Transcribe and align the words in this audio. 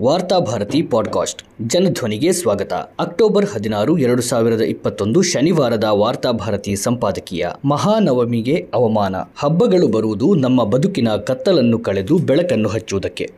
Varthabharati 0.00 0.82
podcast. 0.82 1.42
ಜನಧ್ವನಿಗೆ 1.68 2.32
ಸ್ವಾಗತ. 2.32 2.72
October 2.72 3.46
ಹದಿನಾರು, 3.46 3.98
ಎರಡು 3.98 4.22
ಸಾವಿರದ 4.22 4.60
ಇಪ್ಪತ್ತೊಂದು 4.60 5.22
ಶನಿವಾರದ 5.22 5.84
ವಾರ್ತಾಭಾರತಿ 5.84 6.76
ಸಂಪಾದಕೀಯ 6.76 7.46
ಮಹಾನವಮಿಗೆ 7.64 8.66
ಅವಮಾನ. 8.74 9.16
ಹಬ್ಬಗಳು 9.16 9.88
ಬರುವುದು 9.88 10.34
ನಮ್ಮ 10.34 10.64
ಬದುಕಿನ 10.64 11.08
ಕತ್ತಲನ್ನು 11.08 11.78
ಕಳೆದು 11.78 12.18
ಬೆಳಕನ್ನು 12.18 12.68
ಹಚ್ಚುವುದಕ್ಕೆ. 12.68 13.30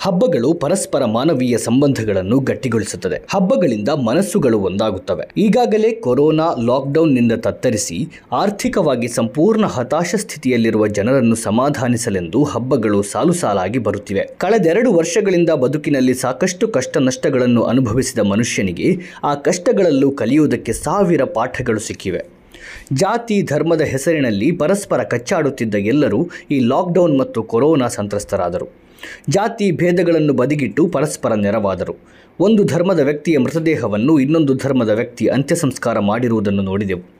ಹಬ್ಬಗಳು 0.00 0.54
ಪರಸ್ಪರ 0.54 1.04
ಮಾನವೀಯ 1.04 1.58
ಸಂಬಂಧಗಳನ್ನು 1.58 2.40
ಗಟ್ಟಿಗೊಳಿಸುತ್ತದೆ. 2.40 3.22
ಹಬ್ಬಗಳಿಂದ 3.34 3.88
ಮನಸ್ಸುಗಳು 3.88 4.58
ಒಂದಾಗುತ್ತವೆ. 4.58 5.30
ಈಗಾಗಲೇ 5.36 5.90
ಕೊರೋನಾ 5.92 6.54
ಲಾಕ್ಡೌನ್ನಿಂದ 6.62 7.32
ತತ್ತರಿಸಿ 7.32 8.08
ಆರ್ಥಿಕವಾಗಿ 8.32 9.08
ಸಂಪೂರ್ಣ 9.08 9.66
ಹತಾಶ 9.66 10.14
ಸ್ಥಿತಿಯಲ್ಲಿರುವ 10.18 10.86
ಜನರನ್ನು 10.86 11.34
ಸಮಾಧಾನಿಸಲೆಂದು 11.34 12.44
ಹಬ್ಬಗಳು 12.44 13.02
ಸಾಲು 13.02 13.32
ಸಾಲಾಗಿ 13.32 13.78
ಬರುತ್ತಿವೆ. 13.78 14.30
ಕಳೆದೆರಡು 14.38 14.92
ವರ್ಷಗಳಿಂದ 14.92 15.50
ಬದುಕಿನಲ್ಲಿ 15.50 16.14
ಸಾಕಷ್ಟು 16.14 16.68
ಕಷ್ಟ 16.68 16.96
ನಷ್ಟಗಳನ್ನು 16.98 17.62
ಅನುಭವಿಸಿದ 17.62 18.18
ಮನುಷ್ಯನಿಗೆ 18.18 18.96
ಆ 19.24 19.34
ಕಷ್ಟಗಳಲ್ಲೂ 19.34 20.10
ಕಲಿಯುವುದಕ್ಕೆ 20.10 20.72
ಸಾವಿರ 20.72 21.24
ಪಾಠಗಳು 21.24 21.78
ಸಿಕ್ಕಿವೆ. 21.78 22.37
ಜಾತಿ 22.92 23.42
ಧರ್ಮದ 23.42 23.80
ಹೆಸರಿನಲ್ಲಿ 23.80 24.52
ಪರಸ್ಪರ 24.52 25.02
ಕಚ್ಚಾಡುತ್ತಿದ್ದ 25.02 25.74
ಎಲ್ಲರೂ 25.74 26.28
ಈ 26.50 26.58
ಲಾಕ್ಡೌನ್ 26.58 27.18
ಮತ್ತು 27.18 27.42
ಕೊರೋನಾ 27.42 27.88
ಸಂತ್ರಸ್ತರಾದರು. 27.88 28.66
ಜಾತಿ 29.28 29.72
ಭೇದಗಳನ್ನು 29.72 30.32
ಬದಿಗಿಟ್ಟು 30.32 30.86
ಪರಸ್ಪರ 30.86 31.34
ನೆರವಾದರು. 31.34 31.96
ಒಂದು 32.40 32.64
ಧರ್ಮದ 32.64 33.00
ವ್ಯಕ್ತಿಯ 33.00 33.38
ಮೃತದೇಹವನ್ನು 33.38 34.18
ಇನ್ನೊಂದು 34.18 34.54
ಧರ್ಮದ 34.54 34.90
ವ್ಯಕ್ತಿ 34.90 35.26
ಅಂತ್ಯ 35.26 35.54
ಸಂಸ್ಕಾರ 35.54 35.98
ಮಾಡಿರುವುದನ್ನು 35.98 36.62
ನೋಡಿದೆವು. 36.62 37.18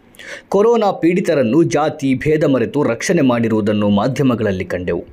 ಕೊರೋನಾ 0.48 0.92
ಪೀಡಿತರನ್ನು 0.92 1.62
ಜಾತಿ 1.62 2.14
ಭೇದ 2.14 2.44
ಮರೆತು 2.44 2.82
ರಕ್ಷಣೆ 2.82 3.22
ಮಾಡಿರುವುದನ್ನು 3.22 3.88
ಮಾಧ್ಯಮಗಳಲ್ಲಿ 3.88 4.64
ಕಂಡೆವು. 4.64 5.04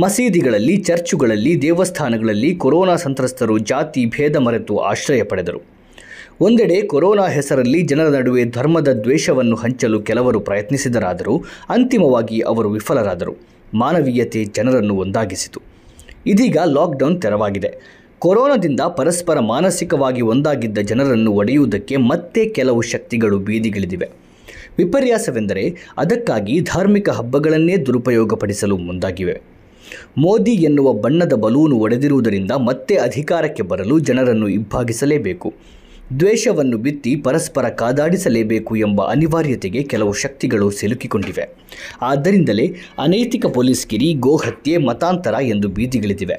ಮಸೀದಿಗಳಲ್ಲಿ, 0.00 0.76
ಚರ್ಚುಗಳಲ್ಲಿ, 0.76 1.62
ದೇವಸ್ಥಾನಗಳಲ್ಲಿ 1.62 2.54
ಕೊರೋನಾ 2.54 2.96
ಸಂತ್ರಸ್ತರು 2.96 3.58
ಜಾತಿ 3.58 4.06
ಭೇದ 4.06 4.36
ಮರೆತು 4.36 4.76
ಆಶ್ರಯ 4.76 5.22
ಪಡೆದರು. 5.22 5.79
ಒಂದೆಡೆ 6.42 6.82
ಕೊರೋನಾ 6.82 7.26
ಹೆಸರಲ್ಲಿ 7.26 7.82
ಜನರ 7.82 8.08
ನಡುವೆ 8.08 8.44
ಧರ್ಮದ 8.44 8.88
ದ್ವೇಷವನ್ನು 8.88 9.56
ಹಂಚಲು 9.56 10.00
ಕೆಲವರು 10.00 10.40
ಪ್ರಯತ್ನಿಸಿದರಾದರೂ 10.40 11.44
ಅಂತಿಮವಾಗಿ 11.68 12.40
ಅವರು 12.40 12.70
ವಿಫಲರಾದರು. 12.70 13.36
ಮಾನವೀಯತೆ 13.74 14.44
ಜನರನ್ನು 14.44 14.94
ಒಂದಾಗಿಸಿತು. 14.94 15.60
ಇದೀಗ 16.26 16.56
ಲಾಕ್ಡೌನ್ 16.64 17.22
ತೆರವಾಗಿದೆ. 17.22 17.70
ಕೊರೋನಾದಿಂದ 18.18 18.80
ಪರಸ್ಪರ 18.80 19.38
ಮಾನಸಿಕವಾಗಿ 19.38 20.20
ಒಂದಾಗಿದ್ದ 20.20 20.78
ಜನರನ್ನು 20.78 21.32
ಒಡೆಯುವುದಕ್ಕೆ 21.32 21.96
ಮತ್ತೆ 21.96 22.48
ಕೆಲವು 22.48 22.80
ಶಕ್ತಿಗಳು 22.80 23.38
ಬೀದಿಗಿಳಿದಿವೆ. 23.38 24.08
ವಿಪರ್ಯಾಸವೆಂದರೆ 24.78 25.74
ಅದಕ್ಕಾಗಿ 25.98 26.60
ಧಾರ್ಮಿಕ 26.60 27.10
ಹಬ್ಬಗಳನ್ನೇ 27.10 27.76
ದುರುಪಯೋಗಪಡಿಸಲು 27.76 28.76
ಮುಂದಾಗಿವೆ. 28.76 29.40
ಮೋದಿ 30.18 30.50
ಎನ್ನುವ 30.50 30.92
ಬಣ್ಣದ 30.92 31.32
ಬಲೂನು 31.32 31.76
ಒಡೆದಿರುವುದರಿಂದ 31.76 32.50
ಮತ್ತೆ 32.50 32.94
ಅಧಿಕಾರಕ್ಕೆ 32.96 33.62
ಬರಲು 33.62 33.98
ಜನರನ್ನು 33.98 34.48
ಇಬ್ಬಾಗಿಸಲೇಬೇಕು 34.48 35.54
ದ್ವೇಷವನ್ನು 36.18 36.78
ಬಿತ್ತಿ 36.78 37.16
ಪರಸ್ಪರ 37.16 37.68
ಕಾದಾಡಿಸಲೇಬೇಕು 37.68 38.76
ಎಂಬ 38.76 39.02
ಅನಿವಾರ್ಯತೆಗೆ 39.02 39.82
ಕೆಲವು 39.82 40.12
ಶಕ್ತಿಗಳು 40.12 40.70
ಸಿಲುಕಿಕೊಂಡಿವೆ. 40.70 41.44
ಆದ್ದರಿಂದಲೇ 42.02 42.74
ಅನೈತಿಕ 42.98 43.46
ಪೊಲೀಸ್ಗಿರಿ 43.46 44.14
ಗೋಹತ್ಯೆ 44.14 44.76
ಮತಾಂತರ 44.76 45.34
ಎಂದು 45.42 45.68
ಬೀದಿಗಿಳಿದಿವೆ. 45.68 46.36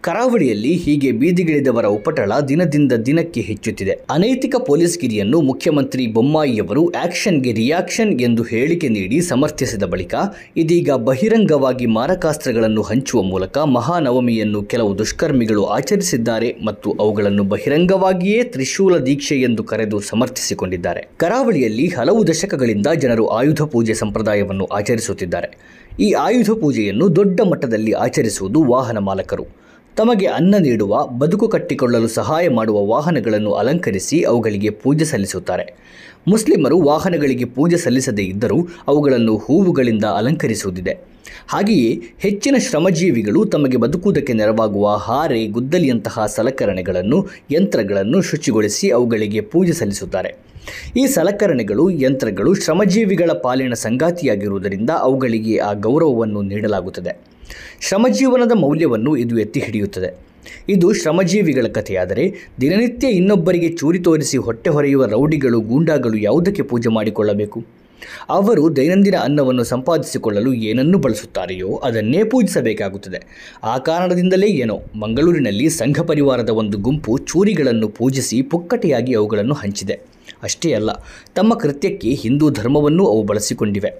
ಕರಾವಳಿಯಲ್ಲಿ 0.00 0.72
ಹೀಗೆ 0.74 1.12
ಬೀದಿಗಿಳಿದವರ 1.12 1.86
ಉಪಟಳ 1.86 2.32
ದಿನದಿಂದ 2.40 2.92
ದಿನಕ್ಕೆ 2.92 3.40
ಹೆಚ್ಚುತ್ತಿದೆ. 3.40 3.90
ಅನೈತಿಕ 4.10 4.54
ಪೊಲೀಸ್ಗಿರಿಯನ್ನು 4.56 5.40
ಮುಖ್ಯಮಂತ್ರಿ 5.40 6.06
ಬೊಮ್ಮಾಯಿಯವರು 6.06 6.90
ಆಕ್ಷನ್ಗೆ 7.04 7.52
ರಿಯಾಕ್ಷನ್ 7.52 8.20
ಎಂದು 8.20 8.42
ಹೇಳಿಕೆ 8.42 8.88
ನೀಡಿ 8.88 9.20
ಸಮರ್ಥಿಸಿದ 9.20 9.82
ಬಳಿಕ 9.82 10.14
ಇದೀಗ 10.56 10.90
ಬಹಿರಂಗವಾಗಿ 10.92 11.86
ಮಾರಕಾಸ್ತ್ರಗಳನ್ನು 11.86 12.82
ಹಂಚುವ 12.82 13.22
ಮೂಲಕ 13.22 13.58
ಮಹಾನವಮಿಯನ್ನು 13.58 14.62
ಕೆಲವು 14.62 14.98
ದುಷ್ಕರ್ಮಿಗಳು 14.98 15.64
ಆಚರಿಸಿದ್ದಾರೆ 15.64 16.56
ಮತ್ತು 16.66 16.90
ಅವುಗಳನ್ನು 17.00 17.44
ಬಹಿರಂಗವಾಗಿಯೇ 17.44 18.42
ತ್ರಿಶೂಲ 18.42 18.96
ದೀಕ್ಷೆ 19.10 19.36
ಎಂದು 19.36 19.64
ಕರೆದು 19.64 20.00
ಸಮರ್ಥಿಸಿಕೊಂಡಿದ್ದಾರೆ. 20.00 21.08
ಕರಾವಳಿಯಲ್ಲಿ 21.16 21.86
ಹಲವು 21.88 22.26
ದಶಕಗಳಿಂದ 22.26 22.86
ಜನರು 22.86 23.26
ಆಯುಧ 23.28 23.62
ಪೂಜೆ 23.62 23.94
ಸಂಪ್ರದಾಯವನ್ನು 23.94 24.66
ಆಚರಿಸುತ್ತಿದ್ದಾರೆ. 24.66 25.48
ಈ 26.00 26.12
ಆಯುಧ 26.12 26.50
ಪೂಜೆಯನ್ನು 26.60 27.16
ದೊಡ್ಡ 27.16 27.40
ಮಟ್ಟದಲ್ಲಿ 27.40 27.92
ಆಚರಿಸುವುದು 27.92 28.64
ವಾಹನ 28.64 28.98
ಮಾಲಕರು. 28.98 29.59
ತಮಗೆ 29.96 30.26
ಅನ್ನ 30.26 30.54
ನೀಡುವ, 30.58 31.06
ಬದುಕು 31.06 31.48
ಕಟ್ಟಿಕೊಳ್ಳಲು 31.48 32.08
ಸಹಾಯ 32.08 32.48
ಮಾಡುವ 32.48 32.86
ವಾಹನಗಳನ್ನು 32.86 33.52
ಅಲಂಕರಿಸಿ 33.52 34.22
ಅವುಗಳಿಗೆ 34.22 34.70
ಪೂಜೆ 34.70 35.04
ಸಲ್ಲಿಸುತ್ತಾರೆ. 35.04 35.74
ಮುಸ್ಲಿಮರು 36.28 36.80
ವಾಹನಗಳಿಗೆ 36.80 37.44
ಪೂಜೆ 37.44 37.76
ಸಲ್ಲಿಸದೇ 37.76 38.22
ಇದ್ದರೂ 38.22 38.68
ಅವುಗಳನ್ನು 38.88 39.36
ಹೂವುಗಳಿಂದ 39.36 40.04
ಅಲಂಕರಿಸುವುದಿದೆ. 40.04 40.98
ಹಾಗೆಯೇ 41.48 42.02
ಹೆಚ್ಚಿನ 42.18 42.54
ಶ್ರಮಜೀವಿಗಳು 42.58 43.44
ತಮಗೆ 43.44 43.76
ಬದುಕುವುದಕ್ಕೆ 43.76 44.32
ನೆರವಾಗುವ 44.32 44.90
ಹಾರೆ, 44.94 45.46
ಗುದ್ದಲಿಯಂತಹ 45.46 46.26
ಸಲಕರಣೆಗಳನ್ನು, 46.26 47.28
ಯಂತ್ರಗಳನ್ನು 47.50 48.22
ಶುಚಿಗೊಳಿಸಿ 48.22 48.90
ಅವುಗಳಿಗೆ 48.90 49.40
ಪೂಜೆ 49.40 49.72
ಸಲ್ಲಿಸುತ್ತಾರೆ. 49.72 50.34
ಈ 50.96 51.06
ಸಲಕರಣೆಗಳು, 51.06 51.90
ಯಂತ್ರಗಳು 51.90 52.54
ಶ್ರಮಜೀವಿಗಳ 52.54 53.30
ಪಾಲಿನ 53.30 53.72
ಸಂಗಾತಿಯಾಗಿರುವುದರಿಂದ 53.72 54.90
ಅವುಗಳಿಗೆ 54.90 55.58
ಆ 55.58 55.72
ಗೌರವವನ್ನು 55.72 56.42
ನೀಡಲಾಗುತ್ತದೆ. 56.42 57.29
ಶ್ರಮಜೀವನದ 57.80 58.52
ಮೌಲ್ಯವನ್ನು 58.54 59.16
ಇದು 59.16 59.38
ಎತ್ತಿ 59.38 59.60
ಹಿಡಿಯುತ್ತದೆ. 59.60 60.30
ಇದು 60.68 60.92
ಶ್ರಮಜೀವಿಗಳ 60.92 61.66
ಕಥೆಯಾದರೆ 61.66 62.32
ದಿನನಿತ್ಯ 62.60 63.08
ಇನ್ನೊಬ್ಬರಿಗೆ 63.08 63.68
ಚೂರಿ 63.68 63.98
ತೋರಿಸಿ 63.98 64.36
ಹೊಟ್ಟೆ 64.36 64.70
ಹೊರೆಯುವ 64.70 65.06
ರೌಡಿಗಳು, 65.06 65.60
ಗೂಂಡಾಗಳು 65.60 66.16
ಯಾವುದಕ್ಕೆ 66.18 66.62
ಪೂಜೆ 66.62 66.88
ಮಾಡಿಕೊಳ್ಳಬೇಕು? 66.88 67.64
ಅವರು 68.28 68.76
ದೈನಂದಿನ 68.76 69.14
ಅನ್ನವನ್ನು 69.22 69.64
ಸಂಪಾದಿಸಿಕೊಳ್ಳಲು 69.64 70.54
ಏನನ್ನು 70.54 70.98
ಬಳಸುತ್ತಾರೆಯೋ 70.98 71.76
ಅದನ್ನೇ 71.76 72.24
ಪೂಜಿಸಬೇಕಾಗುತ್ತದೆ. 72.24 73.18
ಆ 73.64 73.78
ಕಾರಣದಿಂದಲೇ 73.78 74.46
ಏನೋ, 74.46 74.80
ಮಂಗಳೂರಿನಲ್ಲಿ 74.94 75.68
ಸಂಘ 75.70 76.00
ಪರಿವಾರದ 76.00 76.48
ಒಂದು 76.48 76.78
ಗುಂಪು 76.78 77.18
ಚೂರಿಗಳನ್ನು 77.18 77.88
ಪೂಜಿಸಿ 77.88 78.42
ಪುಕ್ಕಟೆಯಾಗಿ 78.42 79.14
ಅವುಗಳನ್ನು 79.14 79.54
ಹಂಚಿದೆ. 79.54 80.00
ಅಷ್ಟೇ 80.42 80.72
ಅಲ್ಲ, 80.72 80.90
ತಮ್ಮ 81.34 81.54
ಕೃತ್ಯಕ್ಕೆ 81.54 82.08
ಹಿಂದೂ 82.08 82.50
ಧರ್ಮವನ್ನು 82.50 83.06
ಅವು 83.06 83.22
ಬಳಸಿಕೊಂಡಿವೆ. 83.22 83.90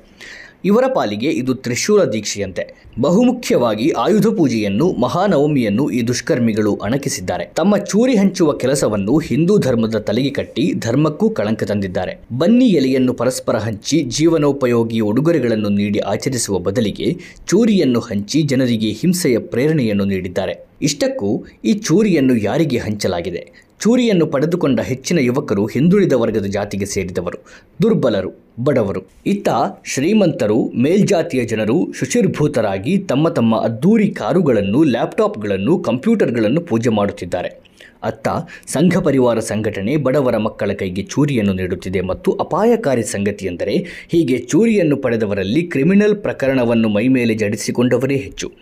ಇವರ 0.65 0.84
ಪಾಲಿಗೆ 0.94 1.28
ಇದು 1.31 1.54
ತ್ರಿಶೂಲ 1.54 2.04
ದೀಕ್ಷೆಯಂತೆ. 2.04 2.75
ಬಹುಮುಖ್ಯವಾಗಿ 3.00 3.91
ಆಯುಧ 3.91 4.26
ಪೂಜೆಯನ್ನು, 4.26 4.93
ಮಹಾನವಮಿಯನ್ನು 4.93 5.91
ಈ 5.91 6.03
ದುಷ್ಕರ್ಮಿಗಳು 6.03 6.76
ಅಣಕಿಸಿದ್ದಾರೆ. 6.76 7.44
ತಮ್ಮ 7.56 7.76
ಚೂರಿ 7.76 8.16
ಹಂಚುವ 8.16 8.53
ಕೆಲಸವನ್ನು 8.53 9.19
ಹಿಂದೂ 9.19 9.59
ಧರ್ಮದ 9.59 9.97
ತಲೆಗೆ 9.97 10.31
ಕಟ್ಟಿ 10.31 10.72
ಧರ್ಮಕ್ಕೂ 10.72 11.31
ಕಳಂಕ 11.31 11.65
ತಂದಿದ್ದಾರೆ. 11.65 12.22
ಬನ್ನಿ 12.38 12.66
ಎಲೆಯನ್ನು 12.66 13.15
ಪರಸ್ಪರ 13.15 13.56
ಹಂಚಿ 13.56 14.03
ಜೀವನೋಪಯೋಗಿ 14.03 15.00
ಉಡುಗೊರೆಗಳನ್ನು 15.00 15.69
ನೀಡಿ 15.69 15.98
ಆಚರಿಸುವ 15.98 16.59
ಬದಲಿಗೆ 16.59 17.16
ಚೂರಿಯನ್ನು 17.47 18.00
ಹಂಚಿ 18.00 18.42
ಜನರಿಗೆ 18.42 18.91
ಹಿಂಸೆಯ 18.91 19.38
ಪ್ರೇರಣೆಯನ್ನು 19.38 20.04
ನೀಡಿದ್ದಾರೆ. 20.04 20.69
ಇಷ್ಟಕ್ಕೂ 20.82 21.44
ಈ 21.65 21.72
ಚೂರಿಯನ್ನು 21.72 22.37
ಯಾರಿಗೆ 22.37 22.78
ಹಂಚಲಾಗಿದೆ? 22.78 23.71
ಚೂರಿಯನ್ನು 23.81 24.27
ಪಡೆದುಕೊಂಡ 24.27 24.81
ಹೆಚ್ಚಿನ 24.81 25.19
ಯುವಕರು 25.19 25.66
ಹಿಂದುಳಿದ 25.66 26.12
ವರ್ಗದ 26.12 26.44
ಜಾತಿಗೆ 26.44 26.84
ಸೇರಿದವರು. 26.84 27.38
ದುರ್ಬಲರು. 27.82 28.49
ಬಡವರು. 28.65 29.00
ಇತ್ತ 29.26 29.48
ಶ್ರೀಮಂತರು, 29.84 30.72
ಮೇಲ್ಜಾತಿಯ 30.76 31.44
ಜನರು 31.44 31.93
ಶುಚಿರ್ಭೂತರಾಗಿ 31.98 32.98
ತಮ್ಮ 32.98 33.28
ತಮ್ಮ 33.28 33.56
ಅದ್ದೂರಿ 33.56 34.09
ಕಾರುಗಳನ್ನು, 34.10 34.82
ಲ್ಯಾಪ್ಟಾಪ್ಗಳನ್ನು, 34.84 35.78
ಕಂಪ್ಯೂಟರ್ಗಳನ್ನು 35.78 36.60
ಪೂಜೆ 36.60 36.91
ಮಾಡುತ್ತಿದ್ದಾರೆ. 36.91 37.71
ಅತ್ತ 38.03 38.28
ಸಂಘ 38.66 38.97
ಪರಿವಾರ 38.98 39.38
ಸಂಘಟನೆ 39.38 39.97
ಬಡವರ 39.97 40.37
ಮಕ್ಕಳ 40.37 40.72
ಕೈಗೆ 40.72 41.03
ಚೂರಿಯನ್ನು 41.03 41.53
ನೀಡುತ್ತಿದೆ 41.53 42.00
ಮತ್ತು 42.00 42.32
ಅಪಾಯಕಾರಿ 42.32 43.03
ಸಂಗತಿ 43.03 43.47
ಎಂದರೆ 43.47 43.75
ಹೀಗೆ 44.09 44.38
ಚೂರಿಯನ್ನು 44.38 44.97
ಪಡೆದವರಲ್ಲಿ 44.97 45.62
ಕ್ರಿಮಿನಲ್ 45.62 46.16
ಪ್ರಕರಣವನ್ನು 46.16 46.88
ಮೈಮೇಲೆ 46.88 47.34
ಜಡಿಸಿಕೊಂಡವರೇ 47.34 48.16
ಹೆಚ್ಚು. 48.16 48.53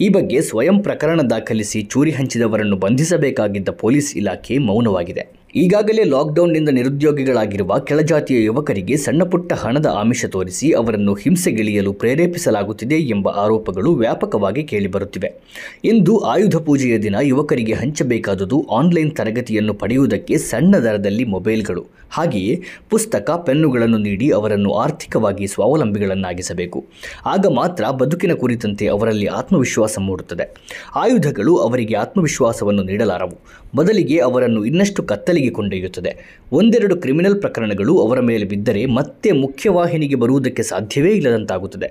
ಈ 0.00 0.08
ಬಗ್ಗೆ 0.08 0.40
ಸ್ವಯಂ 0.40 0.82
ಪ್ರಕರಣ 0.82 1.20
ದಾಖಲಿಸಿ 1.20 1.82
ಚೂರಿ 1.82 2.10
ಹಂಚಿದವರನ್ನು 2.10 2.76
ಬಂಧಿಸಬೇಕಾಗಿದ್ದ 2.76 3.68
ಪೊಲೀಸ್ 3.68 4.16
ಇಲಾಖೆ 4.16 4.58
ಮೌನವಾಗಿದೆ. 4.58 5.39
ಈಗಾಗಲೇ 5.56 6.04
ಲಾಕ್ಡೌನ್ನಿಂದ 6.04 6.68
ನಿರುದ್ಯೋಗಿಗಳಾಗಿರುವ 6.68 7.78
ಕೆಳಜಾತಿಯ 7.78 8.44
ಯುವಕರಿಗೆ 8.44 8.96
ಸಣ್ಣಪುಟ್ಟ 8.96 9.52
ಹಣದ 9.52 9.86
ಆಮಿಷ 9.86 10.24
ತೋರಿಸಿ 10.24 10.72
ಅವರನ್ನು 10.72 11.14
ಹಿಂಸೆಗಿಳಿಯಲು 11.14 11.92
ಪ್ರೇರೇಪಿಸಲಾಗುತ್ತಿದೆ 11.92 12.94
ಎಂಬ 12.94 13.28
ಆರೋಪಗಳು 13.28 13.94
ವ್ಯಾಪಕವಾಗಿ 13.94 14.62
ಕೇಳಿಬರುತ್ತಿವೆ. 14.62 15.40
ಇಂದು 15.84 16.18
ಆಯುಧ 16.18 16.56
ಪೂಜೆಯ 16.56 16.98
ದಿನ 16.98 17.16
ಯುವಕರಿಗೆ 17.22 17.72
ಹಂಚಬೇಕಾದುದು 17.72 18.66
ಆನ್ಲೈನ್ 18.70 19.16
ತರಗತಿಯನ್ನು 19.16 19.74
ಪಡೆಯುವುದಕ್ಕೆ 19.74 20.38
ಸಣ್ಣ 20.38 20.76
ದರದಲ್ಲಿ 20.76 21.24
ಮೊಬೈಲ್ಗಳು. 21.24 21.86
ಹಾಗೆಯೇ 22.10 22.62
ಪುಸ್ತಕ, 22.90 23.30
ಪೆನ್ನುಗಳನ್ನು 23.30 23.98
ನೀಡಿ 23.98 24.30
ಅವರನ್ನು 24.30 24.72
ಆರ್ಥಿಕವಾಗಿ 24.72 25.46
ಸ್ವಾವಲಂಬಿಗಳನ್ನಾಗಿಸಬೇಕು. 25.46 26.84
ಆಗ 27.26 27.46
ಮಾತ್ರ 27.46 27.90
ಬದುಕಿನ 27.90 28.32
ಕುರಿತಂತೆ 28.32 28.86
ಅವರಲ್ಲಿ 28.86 29.26
ಆತ್ಮವಿಶ್ವಾಸ 29.26 29.98
ಮೂಡುತ್ತದೆ. 29.98 30.54
ಆಯುಧಗಳು 30.96 31.56
ಅವರಿಗೆ 31.56 31.94
ಆತ್ಮವಿಶ್ವಾಸವನ್ನು 31.94 32.82
ನೀಡಲಾರವು. 32.82 33.38
ಬದಲಿಗೆ 33.76 34.18
ಅವರನ್ನು 34.18 34.64
ಇನ್ನಷ್ಟು 34.64 35.02
ಕತ್ತಲಿಗೆ 35.40 35.56
ಕೊಂಡೊಯ್ಯುತ್ತದೆ 35.58 36.10
ಒಂದೆರಡು 36.52 36.94
ಕ್ರಿಮಿನಲ್ 37.02 37.36
ಪ್ರಕರಣಗಳು 37.40 37.92
ಅವರ 38.04 38.18
ಮೇಲೆ 38.30 38.44
ಬಿದ್ದರೆ 38.52 38.82
ಮತ್ತೆ 38.98 39.28
ಮುಖ್ಯವಾಹಿನಿಗೆ 39.44 40.16
ಬರುವುದಕ್ಕೆ 40.22 40.62
ಸಾಧ್ಯವೇ 40.70 41.12
ಇಲ್ಲದಂತಾಗುತ್ತದೆ. 41.18 41.88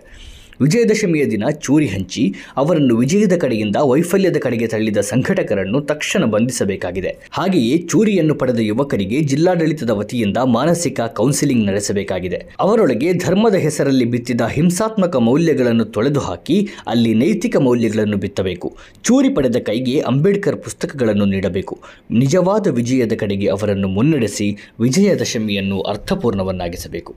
ವಿಜಯದಶಮಿಯ 0.61 1.25
ದಿನ 1.25 1.43
ಚೂರಿ 1.49 1.87
ಹಂಚಿ 1.87 2.35
ಅವರನ್ನು 2.57 2.97
ವಿಜಯದ 2.97 3.35
ಕಡೆಯಿಂದ 3.37 3.75
ವೈಫಲ್ಯದ 3.81 4.37
ಕಡೆಗೆ 4.37 4.67
ತಳ್ಳಿದ 4.67 4.97
ಸಂಘಟಕರನ್ನು 4.97 5.81
ತಕ್ಷಣ 5.81 6.25
ಬಂಧಿಸಬೇಕಾಗಿದೆ. 6.25 7.11
ಹಾಗೆಯೇ 7.31 7.77
ಚೂರಿಯನ್ನು 7.77 8.35
ಪಡೆದ 8.35 8.59
ಯುವಕರಿಗೆ 8.59 9.19
ಜಿಲ್ಲಾಡಳಿತದ 9.21 9.89
ವತಿಯಿಂದ 9.89 10.37
ಮಾನಸಿಕ 10.37 10.99
ಕೌನ್ಸಿಲಿಂಗ್ 11.01 11.65
ನಡೆಸಬೇಕಾಗಿದೆ. 11.65 12.39
ಅವರೊಳಗೆ 12.59 13.13
ಧರ್ಮದ 13.13 13.55
ಹೆಸರಲ್ಲಿ 13.55 14.05
ಬಿತ್ತಿದ 14.05 14.41
ಹಿಂಸಾತ್ಮಕ 14.41 15.15
ಮೌಲ್ಯಗಳನ್ನು 15.15 15.85
ತೊಳೆದು 15.85 16.19
ಹಾಕಿ 16.19 16.67
ಅಲ್ಲಿ 16.87 17.13
ನೈತಿಕ 17.13 17.57
ಮೌಲ್ಯಗಳನ್ನು 17.57 18.17
ಬಿತ್ತಬೇಕು. 18.17 18.77
ಚೂರಿ 19.03 19.29
ಪಡೆದ 19.29 19.55
ಕೈಗೆ 19.55 19.99
ಅಂಬೇಡ್ಕರ್ 19.99 20.57
ಪುಸ್ತಕಗಳನ್ನು 20.57 21.25
ನೀಡಬೇಕು. 21.25 21.79
ನಿಜವಾದ 22.11 22.67
ವಿಜಯದ 22.67 23.13
ಕಡೆಗೆ 23.13 23.47
ಅವರನ್ನು 23.47 23.87
ಮುನ್ನಡೆಸಿ 23.87 24.57
ವಿಜಯದಶಮಿಯನ್ನು 24.79 25.81
ಅರ್ಥಪೂರ್ಣವನ್ನಾಗಿಸಬೇಕು. 25.81 27.15